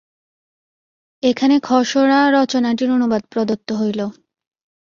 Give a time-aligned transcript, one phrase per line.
[1.23, 3.99] এখানে খসড়া-রচনাটির অনুবাদ প্রদত্ত হইল।